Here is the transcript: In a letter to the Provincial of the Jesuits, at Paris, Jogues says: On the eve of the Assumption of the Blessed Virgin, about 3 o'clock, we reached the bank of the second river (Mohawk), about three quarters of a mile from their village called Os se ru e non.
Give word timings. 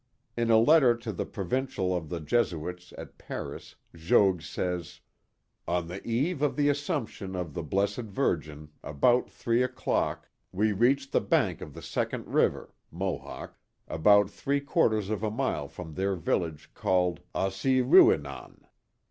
In 0.35 0.49
a 0.49 0.57
letter 0.57 0.97
to 0.97 1.11
the 1.13 1.27
Provincial 1.27 1.95
of 1.95 2.09
the 2.09 2.19
Jesuits, 2.19 2.91
at 2.97 3.19
Paris, 3.19 3.75
Jogues 3.95 4.49
says: 4.49 4.99
On 5.67 5.87
the 5.87 6.03
eve 6.03 6.41
of 6.41 6.55
the 6.55 6.69
Assumption 6.69 7.35
of 7.35 7.53
the 7.53 7.61
Blessed 7.61 8.05
Virgin, 8.09 8.69
about 8.83 9.29
3 9.29 9.61
o'clock, 9.61 10.27
we 10.51 10.71
reached 10.71 11.11
the 11.11 11.21
bank 11.21 11.61
of 11.61 11.75
the 11.75 11.83
second 11.83 12.25
river 12.33 12.73
(Mohawk), 12.89 13.59
about 13.87 14.31
three 14.31 14.59
quarters 14.59 15.11
of 15.11 15.21
a 15.21 15.29
mile 15.29 15.67
from 15.67 15.93
their 15.93 16.15
village 16.15 16.71
called 16.73 17.19
Os 17.35 17.55
se 17.57 17.81
ru 17.81 18.11
e 18.11 18.17
non. 18.17 18.65